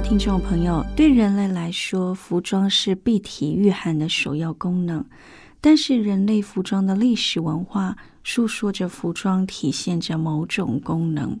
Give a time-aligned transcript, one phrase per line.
[0.00, 5.04] 听众朋友，对人类来说，服装是蔽体御寒的首要功能。
[5.60, 11.38] 但是，人类服装的历史文化诉说着服装体现着某种功能。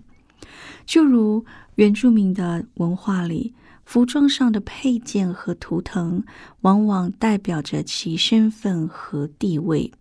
[0.86, 1.44] 就如
[1.76, 3.54] 原住民的文化里，
[3.84, 6.24] 服装上的配件和图腾，
[6.62, 9.92] 往往代表着其身份和地位。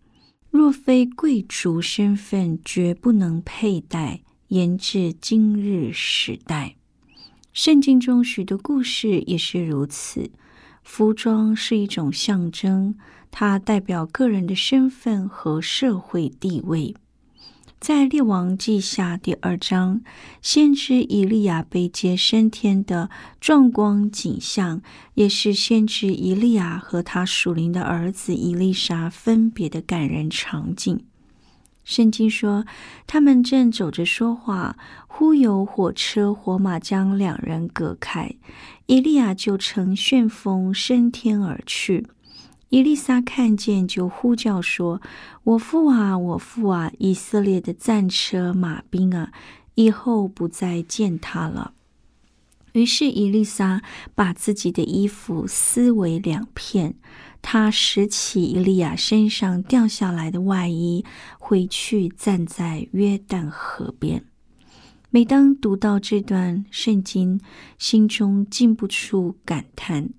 [0.49, 6.77] 若非贵族身份，绝不能佩戴，延至今日时代。
[7.55, 10.29] 圣经中许多故事也是如此。
[10.83, 12.95] 服装是一种象征，
[13.31, 16.93] 它代表个人的身份和社会地位。
[17.79, 20.01] 在列王记下第二章，
[20.41, 24.81] 先知以利亚被接升天的壮观景象，
[25.13, 31.05] 也是先知以利亚和他属灵的儿子以利沙分别的感人场景。
[31.85, 32.65] 圣经说，
[33.05, 34.75] 他们正走着说话，
[35.07, 38.35] 忽有火车火马将两人隔开，
[38.87, 42.07] 以利亚就乘旋风升天而去。
[42.69, 44.99] 伊丽莎看见，就呼叫说
[45.45, 46.91] ：“我父啊，我父啊！
[46.97, 49.31] 以色列的战车马兵啊，
[49.75, 51.73] 以后不再见他了。”
[52.73, 53.83] 于是伊丽莎
[54.15, 56.95] 把自己的衣服撕为两片。
[57.47, 61.05] 他拾起伊利亚身上掉下来的外衣，
[61.37, 64.25] 回去站在约旦河边。
[65.11, 67.39] 每当读到这段圣经，
[67.77, 70.09] 心中禁不住感叹：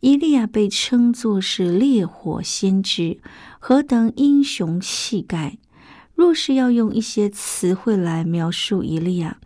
[0.00, 3.20] 伊利亚被称作是烈火先知，
[3.60, 5.56] 何等英雄气概！
[6.16, 9.38] 若是要用一些词汇来描述伊利亚，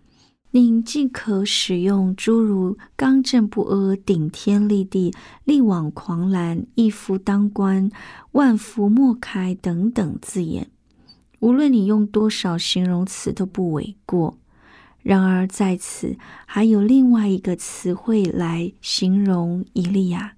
[0.61, 5.15] 您既可使用诸如刚正不阿、顶天立地、
[5.45, 7.89] 力挽狂澜、一夫当关、
[8.33, 10.69] 万夫莫开等等字眼，
[11.39, 14.37] 无论你用多少形容词都不为过。
[15.01, 20.33] 然而在此还有另外一个词汇来形容伊利亚：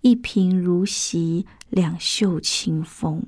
[0.00, 3.24] 一贫如洗，两袖清风。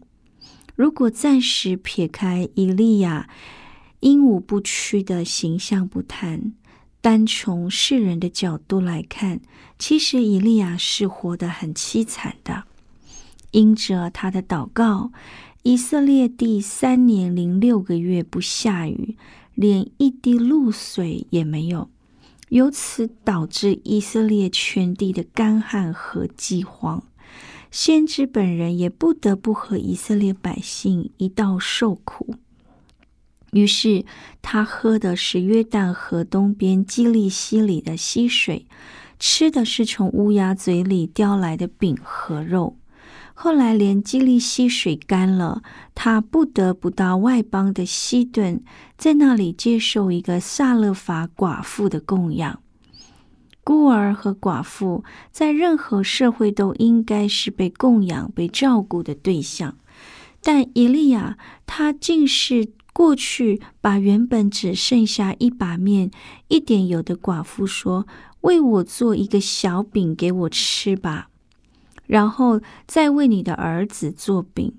[0.75, 3.29] 如果暂时撇开伊利亚，
[4.05, 6.53] 英武不屈的形象不谈，
[7.01, 9.41] 单从世人的角度来看，
[9.79, 12.65] 其实以利亚是活得很凄惨的。
[13.53, 15.11] 因着他的祷告，
[15.63, 19.17] 以色列第三年零六个月不下雨，
[19.55, 21.89] 连一滴露水也没有，
[22.51, 27.03] 由此导致以色列全地的干旱和饥荒。
[27.71, 32.35] 先知本人也不得不和以色列百姓一道受苦。
[33.55, 34.05] 于是
[34.43, 38.67] 他喝的是约旦河东边基利溪里的溪水，
[39.21, 42.77] 吃的是从乌鸦嘴里叼来的饼和肉。
[43.33, 45.63] 后来连基利溪水干了，
[45.95, 48.61] 他不得不到外邦的西顿，
[48.99, 52.61] 在那里接受一个萨勒法寡妇的供养。
[53.63, 59.77] 孤儿和寡妇在任何社会都应该是被供养、被照顾的对象，
[60.43, 62.73] 但以利亚他竟是。
[62.95, 66.13] 过去把原本只剩下一把面、
[66.47, 68.07] 一点油的寡妇说
[68.43, 71.29] ：“为我做一个小饼给我吃吧。”
[72.07, 74.75] 然后再为你的儿子做饼，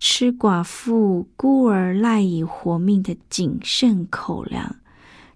[0.00, 4.76] 吃寡妇孤儿赖以活命的谨慎口粮。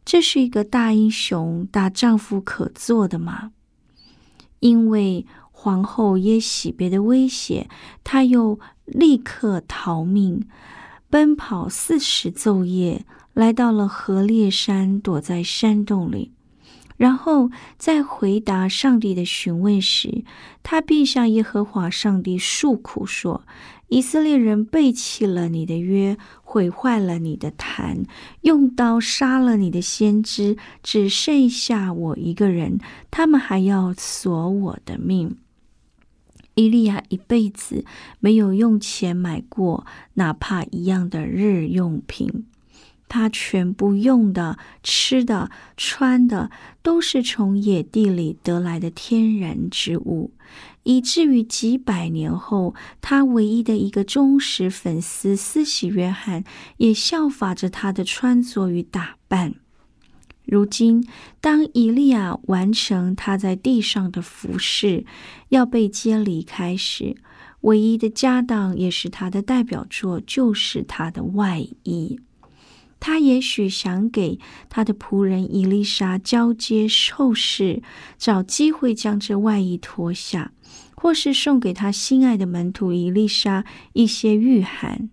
[0.05, 3.53] 这是一个大英雄、大丈夫可做的吗？
[4.59, 7.69] 因为皇后耶喜别的威胁，
[8.03, 10.49] 他又立刻逃命。
[11.12, 13.05] 奔跑四十昼夜，
[13.35, 16.32] 来到了河烈山，躲在山洞里。
[16.97, 20.25] 然后在回答上帝的询问时，
[20.62, 23.44] 他必向耶和华上帝诉苦说
[23.88, 28.05] ：“以色列人背弃了你的约，毁坏了你的坛，
[28.41, 32.79] 用刀杀了你的先知，只剩下我一个人，
[33.11, 35.37] 他们还要索我的命。”
[36.55, 37.85] 伊利亚一辈子
[38.21, 42.47] 没有用钱买过哪怕一样的日用品。
[43.09, 46.51] 他全部用的、吃的、穿的，
[46.83, 50.31] 都是从野地里得来的天然之物，
[50.83, 56.45] 以至于几百年后，他唯一的一个忠实粉丝斯喜约翰
[56.79, 59.57] 也效法着他的穿着与打扮。
[60.44, 61.06] 如今，
[61.41, 65.06] 当以利亚完成他在地上的服饰，
[65.49, 67.17] 要被接离开时，
[67.62, 72.19] 唯一的家当也是他的代表作，就是他的外衣。
[72.99, 77.83] 他也许想给他的仆人伊丽莎交接后事，
[78.17, 80.53] 找机会将这外衣脱下，
[80.94, 85.11] 或是送给他心爱的门徒伊丽莎一些御寒。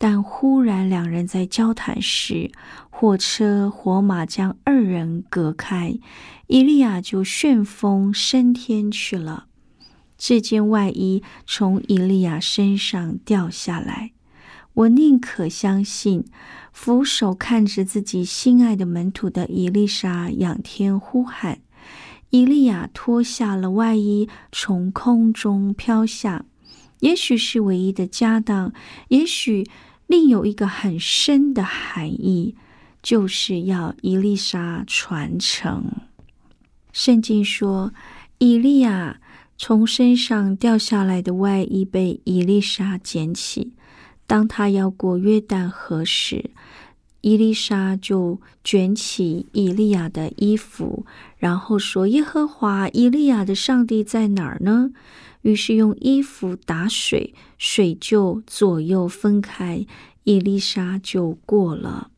[0.00, 2.52] 但忽然两人在交谈时，
[2.88, 5.98] 火车火马将二人隔开，
[6.46, 9.46] 伊利亚就旋风升天去了。
[10.16, 14.12] 这件外衣从伊利亚身上掉下来，
[14.74, 16.24] 我宁可相信。
[16.72, 21.58] 俯首看着自己心爱的门徒的伊丽莎仰天呼喊，
[22.30, 26.44] 伊利亚脱下了外衣，从空中飘下。
[27.00, 28.72] 也许是唯一的家当，
[29.08, 29.66] 也许
[30.08, 32.56] 另有一个很深的含义，
[33.02, 35.84] 就是要伊丽莎传承。
[36.92, 37.92] 圣经说，
[38.38, 39.20] 伊利亚
[39.58, 43.72] 从身上掉下来的外衣被伊丽莎捡起。
[44.26, 46.50] 当他要过约旦河时，
[47.20, 51.04] 伊丽莎就卷起以利亚的衣服，
[51.36, 54.90] 然后说：“耶和华以利亚的上帝在哪儿呢？”
[55.42, 59.86] 于是用衣服打水，水就左右分开，
[60.24, 62.10] 伊丽莎就过了。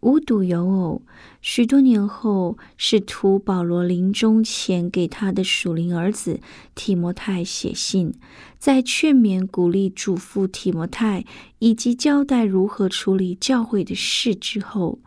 [0.00, 1.02] 无独有偶，
[1.40, 6.40] 许多年后，使徒保罗临终前给他的属灵儿子
[6.74, 8.12] 提摩太写信，
[8.58, 11.24] 在劝勉、鼓励、嘱咐提摩太，
[11.58, 14.98] 以及交代如何处理教会的事之后，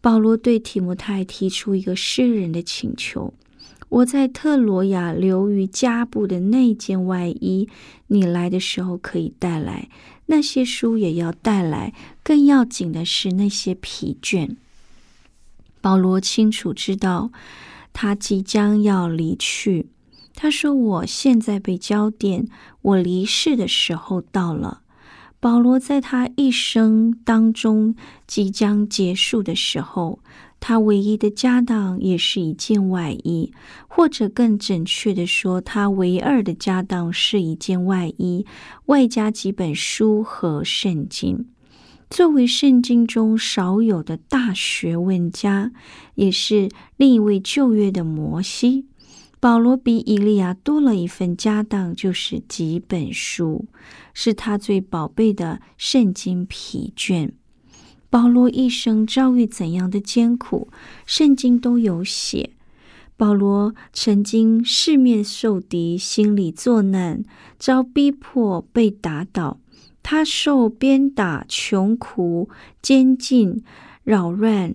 [0.00, 3.34] 保罗对提摩太提出一个诗人的请求
[3.90, 7.68] ：“我在特罗亚留于加布的那件外衣，
[8.06, 9.88] 你来的时候可以带来。”
[10.26, 11.92] 那些书也要带来，
[12.22, 14.54] 更要紧的是那些疲倦。
[15.80, 17.32] 保罗清楚知道
[17.92, 19.88] 他即将要离去。
[20.36, 20.72] 他说
[21.02, 22.46] ：“我现在被焦点，
[22.82, 24.82] 我离世的时候到了。”
[25.40, 27.96] 保罗在他一生当中
[28.28, 30.20] 即将结束的时候。
[30.60, 33.50] 他唯一的家当也是一件外衣，
[33.88, 38.44] 或者更准确的说，他唯二的家当是一件外衣，
[38.86, 41.46] 外加几本书和圣经。
[42.10, 45.72] 作为圣经中少有的大学问家，
[46.16, 48.86] 也是另一位旧约的摩西，
[49.38, 53.66] 保罗比以利亚多了一份家当，就是几本书，
[54.12, 57.32] 是他最宝贝的圣经皮卷。
[58.10, 60.68] 保罗一生遭遇怎样的艰苦，
[61.06, 62.50] 圣经都有写。
[63.16, 67.22] 保罗曾经四面受敌，心里作难，
[67.58, 69.60] 遭逼迫，被打倒。
[70.02, 72.48] 他受鞭打、穷苦、
[72.82, 73.62] 监禁、
[74.02, 74.74] 扰乱，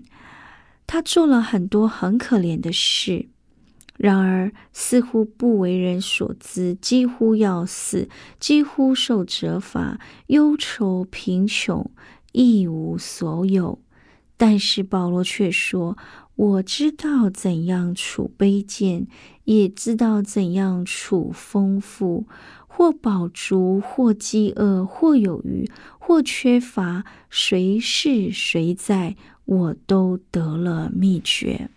[0.87, 3.27] 他做了很多很可怜的事。
[3.97, 8.07] 然而，似乎不为人所知，几乎要死，
[8.39, 11.89] 几乎受责罚，忧愁、贫穷。
[12.35, 13.79] 一无所有，
[14.35, 15.97] 但是保罗却说
[16.35, 19.07] ：“我知道怎样处卑贱，
[19.45, 22.27] 也知道怎样处丰富，
[22.67, 29.15] 或饱足，或饥饿，或有余，或缺乏，谁是谁在，
[29.45, 31.69] 我都得了秘诀。”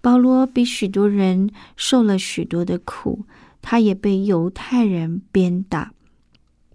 [0.00, 3.26] 保罗比许多人受了许多的苦，
[3.60, 5.92] 他也被犹太人鞭打，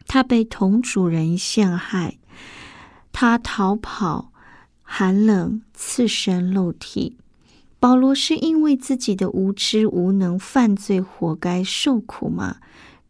[0.05, 2.19] 他被同主人陷害。
[3.17, 4.33] 他逃跑，
[4.83, 7.15] 寒冷刺身肉体。
[7.79, 12.57] 保罗是因为自己的无知无能犯罪，活该受苦吗？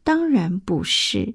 [0.03, 1.33] 当然不是。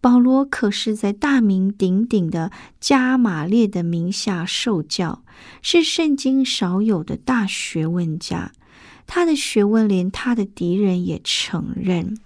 [0.00, 5.24] 保罗可是在大名鼎鼎的加马列的名下受教，
[5.60, 8.52] 是圣经少有的大学问家。
[9.08, 12.16] 他的学问连他的敌人也承认。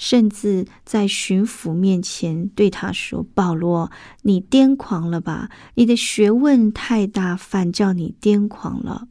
[0.00, 3.92] 甚至在巡抚面前对他说：“保罗，
[4.22, 5.50] 你癫狂了吧？
[5.74, 9.08] 你的学问太大，反叫你癫狂了。”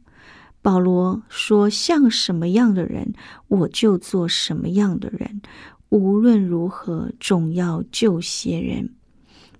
[0.63, 3.13] 保罗说：“像什么样的人，
[3.49, 5.43] 我就做什么样的人。
[5.89, 8.89] 无论如何总要救些人。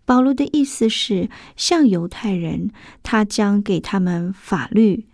[0.05, 2.71] 保罗的意思是，像犹太人，
[3.03, 5.05] 他将给他们法律；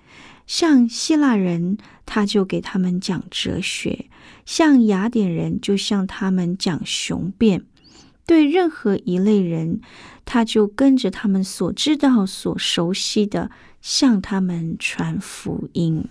[0.48, 4.10] 像希腊人，他就给他们讲哲学；
[4.46, 7.64] 像雅典人，就向他们讲雄辩。
[8.26, 9.82] 对任何一类人，
[10.26, 16.08] 他就跟着他们所知道、所熟悉的，向他们传福音。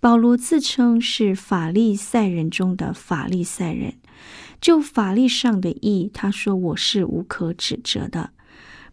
[0.00, 3.94] 保罗自称是法利赛人中的法利赛人，
[4.60, 8.30] 就法律上的义，他说我是无可指责的。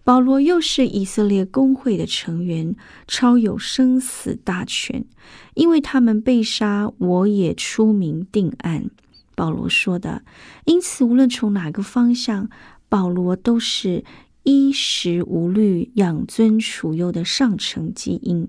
[0.09, 2.75] 保罗又是以色列公会的成员，
[3.07, 5.05] 超有生死大权，
[5.53, 8.89] 因为他们被杀，我也出名定案。
[9.35, 10.23] 保罗说的，
[10.65, 12.49] 因此无论从哪个方向，
[12.89, 14.03] 保罗都是
[14.41, 18.47] 衣食无虑、养尊处优的上乘基因。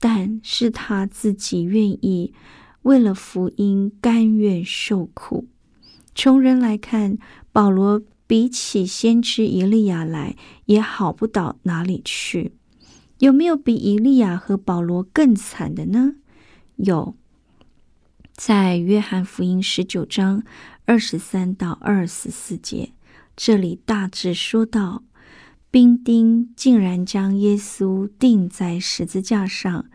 [0.00, 2.34] 但是他自己愿意
[2.82, 5.46] 为了福音甘愿受苦。
[6.16, 7.16] 从人来看，
[7.52, 12.52] 保罗比起先知以利亚来也好不到哪里去。
[13.18, 16.14] 有没有比以利亚和保罗更惨的呢？
[16.76, 17.16] 有，
[18.32, 20.44] 在约翰福音十九章
[20.84, 22.92] 二十三到二十四节，
[23.34, 25.02] 这里大致说到。
[25.72, 29.86] 兵丁竟然将耶稣钉在十字架上，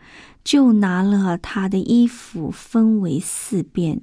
[0.44, 4.02] 就拿了他的衣服分为四遍，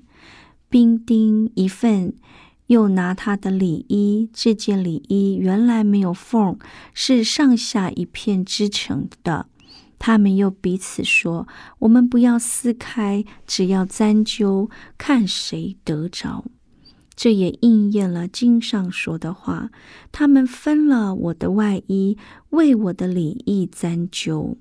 [0.71, 2.15] 兵丁一份，
[2.73, 4.31] 又拿他的里衣。
[4.33, 6.59] 这件里衣原来没有缝，
[6.95, 9.47] 是上下一片织成的。
[9.99, 11.47] 他们又彼此说
[11.81, 16.45] ：“我们不要撕开，只要粘揪，看谁得着。”
[17.15, 19.71] 这也应验了经上说的话
[20.11, 22.17] ：“他们分了我的外衣，
[22.51, 24.57] 为我的礼义沾灸。”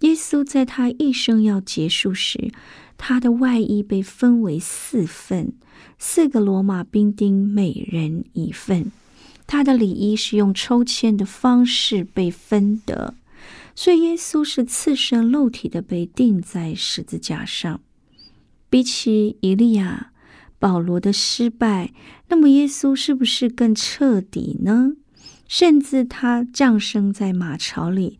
[0.00, 2.52] 耶稣在他一生要结束时，
[2.98, 5.52] 他的外衣被分为四份，
[5.98, 8.92] 四个罗马兵丁每人一份。
[9.46, 13.14] 他的礼衣是用抽签的方式被分得，
[13.74, 17.80] 所以耶稣是赤身肉体的被钉在十字架上。
[18.68, 20.08] 比起以利亚。
[20.60, 21.90] 保罗的失败，
[22.28, 24.92] 那么耶稣是不是更彻底呢？
[25.48, 28.18] 甚至他降生在马槽里，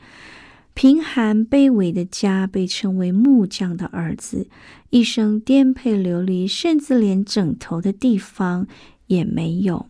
[0.74, 4.48] 贫寒卑微的家，被称为木匠的儿子，
[4.88, 8.66] 一生颠沛流离，甚至连枕头的地方
[9.08, 9.88] 也没有。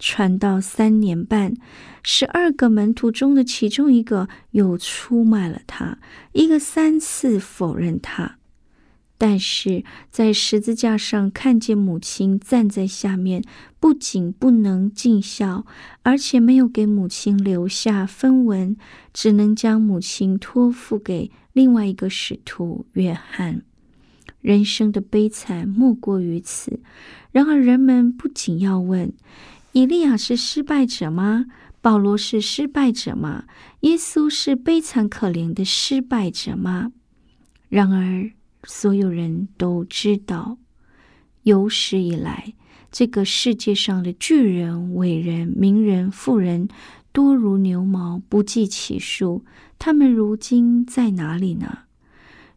[0.00, 1.54] 传到三年半，
[2.02, 5.98] 十二个门徒中的其中一个又出卖了他，
[6.32, 8.37] 一个三次否认他。
[9.20, 13.42] 但是在十字架上看见母亲站在下面，
[13.80, 15.66] 不仅不能尽孝，
[16.04, 18.76] 而且没有给母亲留下分文，
[19.12, 23.62] 只能将母亲托付给另外一个使徒约翰。
[24.40, 26.78] 人生的悲惨莫过于此。
[27.32, 29.12] 然而，人们不仅要问：
[29.72, 31.46] 以利亚是失败者吗？
[31.80, 33.46] 保罗是失败者吗？
[33.80, 36.92] 耶稣是悲惨可怜的失败者吗？
[37.68, 38.30] 然而。
[38.70, 40.58] 所有人都知道，
[41.42, 42.52] 有史以来，
[42.92, 46.68] 这个世界上的巨人、伟人、名人、富人
[47.10, 49.42] 多如牛毛，不计其数。
[49.78, 51.78] 他们如今在哪里呢？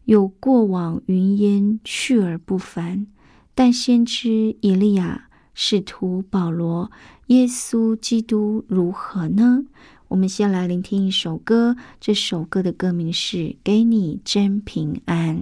[0.03, 3.07] 有过往云烟，去而不返。
[3.55, 6.91] 但先知以利亚、使徒保罗、
[7.27, 9.63] 耶稣基督如何呢？
[10.09, 15.37] 我们先来聆听一首歌，这首歌的歌名是《给你真平安》。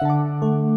[0.00, 0.73] Música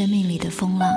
[0.00, 0.88] 生命里的风浪。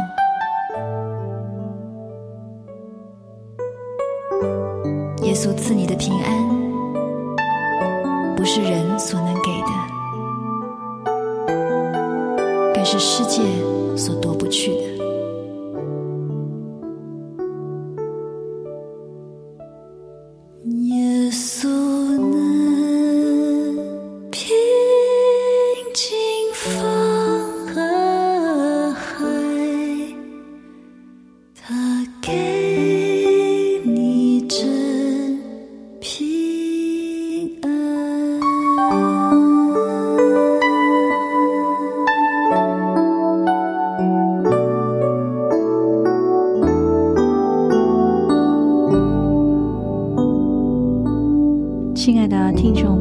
[5.23, 6.31] 耶稣赐你的平安，
[8.33, 9.67] 不是人所能给的，
[12.73, 13.41] 更是世界
[13.97, 14.92] 所夺不去的。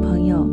[0.02, 0.46] 朋友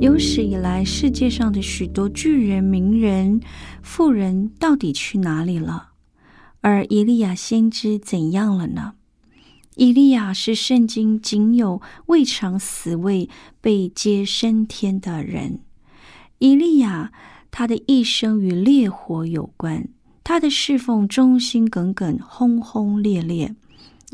[0.00, 3.40] 有史以来，世界上的许多巨人、名人、
[3.82, 5.90] 富人到底去哪里了？
[6.62, 8.94] 而以利亚先知怎样了呢？
[9.76, 13.28] 以利亚是圣经仅有未尝死位
[13.60, 15.60] 被接升天的人。
[16.38, 17.12] 以利亚
[17.50, 19.88] 他的一生与烈火有关，
[20.24, 23.54] 他的侍奉忠心耿耿、轰轰烈烈。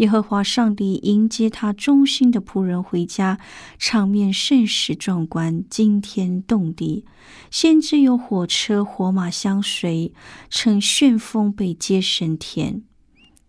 [0.01, 3.39] 耶和华上帝迎接他忠心的仆人回家，
[3.79, 7.05] 场面甚是壮观，惊天动地。
[7.51, 10.15] 先知有火车火马相随，
[10.49, 12.83] 乘旋风被接升天。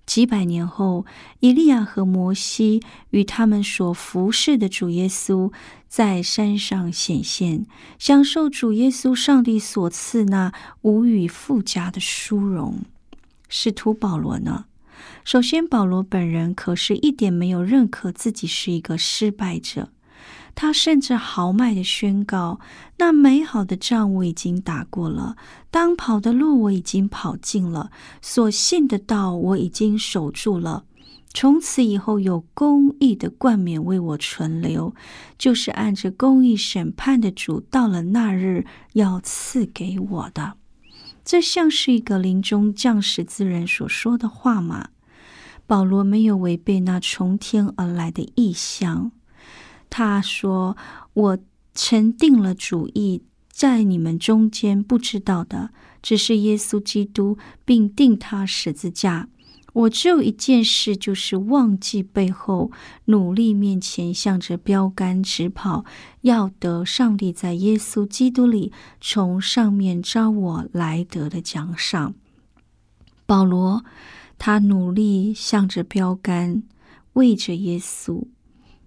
[0.05, 1.05] 几百年后，
[1.39, 5.53] 以利亚和摩西与他们所服侍的主耶稣
[5.87, 7.65] 在山上显现，
[7.97, 12.79] 享受主耶稣上帝所赐那无与复加的殊荣。
[13.47, 14.65] 使徒保罗呢？
[15.23, 19.89] 首先，保罗本人可是一点没有认可自己是一个失败者，
[20.55, 22.59] 他甚至豪迈的宣告
[22.97, 25.37] ：“那美好的仗我已经打过了，
[25.69, 30.85] 当跑的路我已经跑尽了，所信的道我已经守住了。
[31.33, 34.93] 从此以后，有公义的冠冕为我存留，
[35.37, 40.55] 就是按着公义审判的主到了那日要赐给我的。”
[41.23, 44.89] 这像是一个临终将士之人所说的话吗？
[45.71, 49.13] 保罗没有违背那从天而来的意象。
[49.89, 50.75] 他说
[51.15, 51.39] ：“我
[51.73, 55.69] 曾定了主意，在你们中间不知道的，
[56.01, 59.29] 只是耶稣基督，并定他十字架。
[59.71, 62.69] 我只有一件事，就是忘记背后，
[63.05, 65.85] 努力面前，向着标杆直跑，
[66.23, 72.13] 要得上帝在耶稣基督里从上面招我来得的奖赏。”
[73.25, 73.85] 保罗。
[74.43, 76.63] 他努力向着标杆，
[77.13, 78.23] 为着耶稣。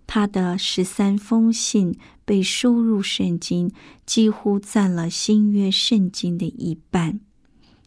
[0.04, 3.70] 他的十三封信被收入圣经，
[4.04, 7.20] 几乎占了新约圣经的一半。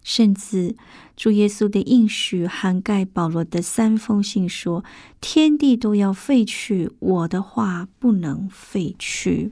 [0.01, 0.77] 甚至
[1.17, 4.85] 主耶稣的应许涵盖保罗的三封信，说
[5.19, 9.51] ：“天地都要废去，我的话不能废去。”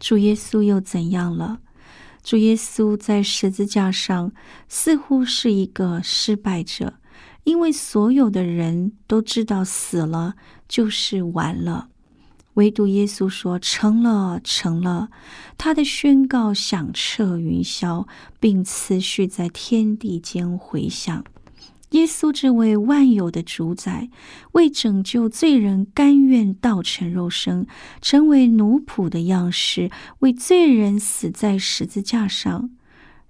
[0.00, 1.60] 主耶稣又怎样了？
[2.24, 4.32] 主耶稣在十字架上
[4.68, 6.94] 似乎是一个失败者。
[7.44, 10.34] 因为所有的人都知道死了
[10.68, 11.88] 就是完了，
[12.54, 15.08] 唯独耶稣说成了，成了。
[15.56, 18.06] 他的宣告响彻云霄，
[18.38, 21.24] 并持续在天地间回响。
[21.92, 24.10] 耶稣这位万有的主宰，
[24.52, 27.66] 为拯救罪人，甘愿道成肉身，
[28.02, 32.68] 成为奴仆的样式，为罪人死在十字架上。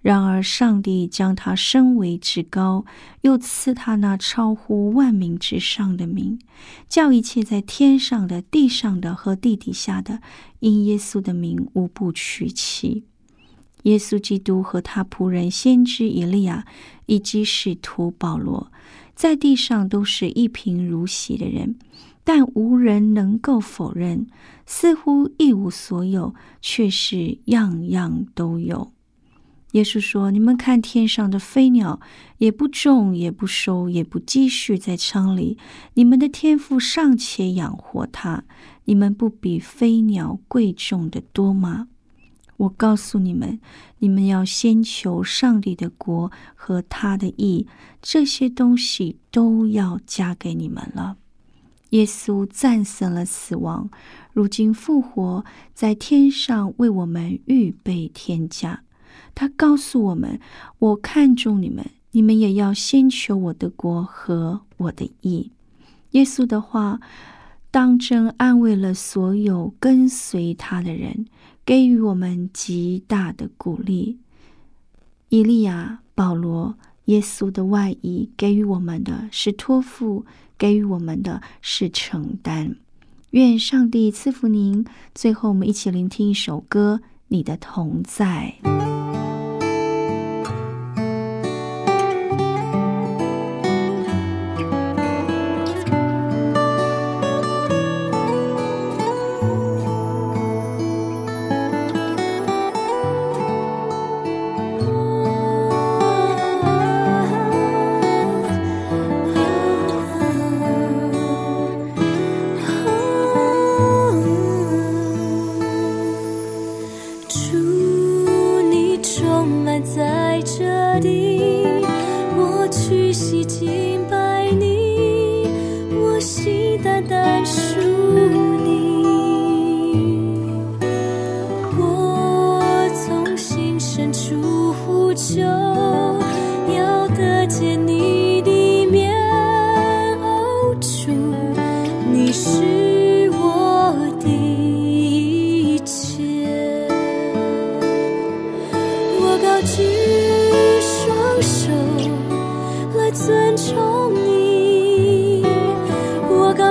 [0.01, 2.85] 然而，上帝将他升为至高，
[3.23, 6.39] 又赐他那超乎万民之上的名，
[6.89, 10.21] 叫一切在天上的、地上的和地底下的，
[10.61, 13.05] 因耶稣的名无不屈膝。
[13.83, 16.65] 耶稣基督和他仆人先知以利亚
[17.07, 18.71] 以及使徒保罗，
[19.17, 21.77] 在地上都是一贫如洗的人，
[22.23, 24.27] 但无人能够否认，
[24.65, 28.93] 似乎一无所有，却是样样都有。
[29.73, 32.01] 耶稣说：“你们看天上的飞鸟，
[32.39, 35.59] 也不种，也不收，也不积蓄在仓里，
[35.93, 38.45] 你们的天赋尚且养活它，
[38.87, 41.89] 你们不比飞鸟贵重的多吗？
[42.57, 43.61] 我告诉你们，
[43.99, 47.67] 你们要先求上帝的国和他的义，
[48.01, 51.19] 这些东西都要加给你们了。”
[51.91, 53.91] 耶稣战胜了死亡，
[54.33, 58.83] 如今复活在天上，为我们预备天家。
[59.35, 60.41] 他告诉我们
[60.79, 65.51] ：“我看中你们，你们也要先求我的国和我的义。”
[66.13, 67.01] 耶稣的话
[67.71, 71.27] 当真安慰了所有跟随他的人，
[71.67, 74.19] 给予我们极大的鼓励。
[75.29, 80.25] 以利亚、保罗、耶稣的外衣给予我们的是托付，
[80.57, 82.77] 给予我们的是承担。
[83.33, 84.87] 愿上帝赐福您。
[85.15, 88.55] 最后，我们一起聆听一首歌：《你的同在》。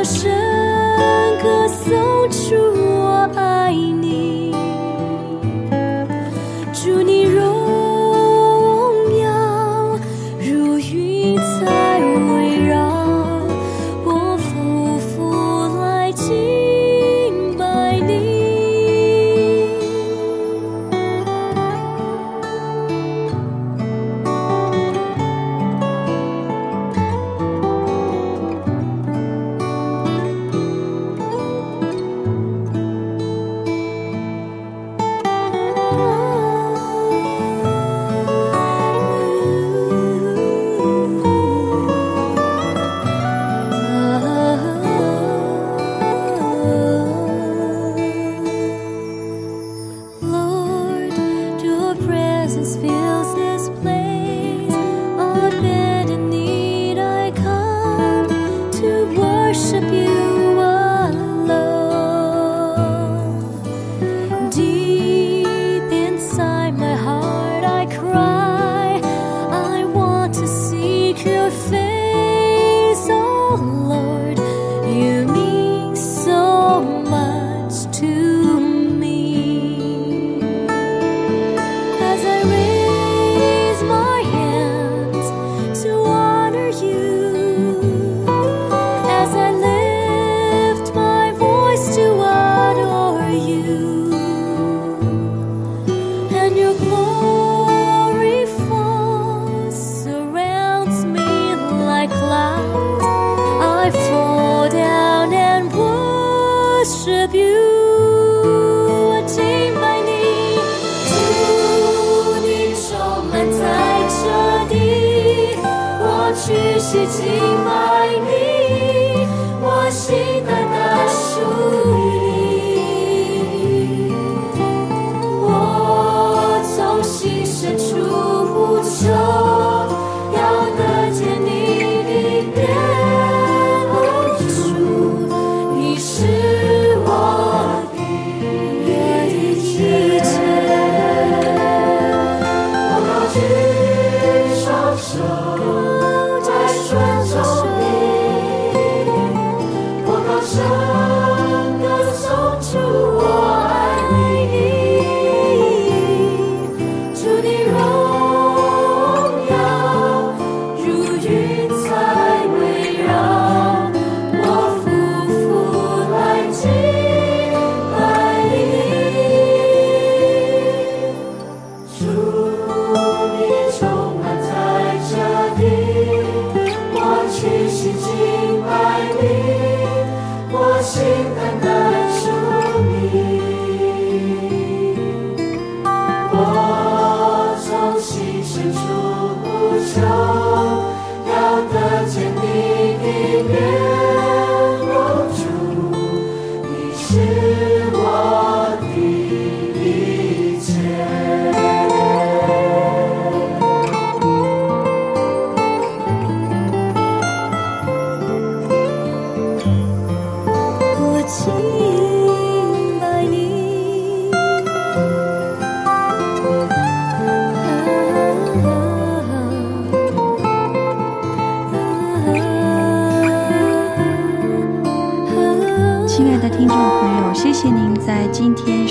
[0.08, 0.47] 是
[52.48, 53.97] presence fills this place.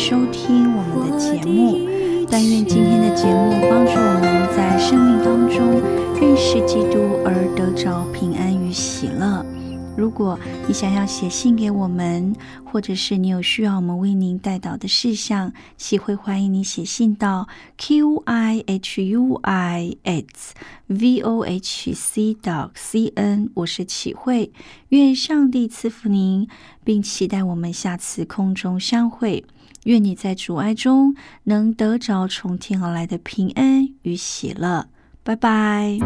[0.09, 1.85] 收听我们的节目。
[2.31, 5.83] 但愿今天的节目帮助我们在生命当中
[6.15, 9.45] 认识基督，而得着平安与喜乐。
[9.97, 10.39] 如果
[10.69, 12.33] 你想要写信给我们，
[12.65, 20.55] 或者是你有需要我们为您带导的事项，启会欢迎你写信到 q i h u i s
[20.87, 23.51] v o h c dot c n。
[23.55, 24.53] 我是启慧，
[24.91, 26.47] 愿上帝赐福您，
[26.85, 29.45] 并期待我们下次空中相会。
[29.87, 34.87] 愿你在阻碍中能得着从天而来的平安与喜乐。
[35.27, 35.99] 拜拜。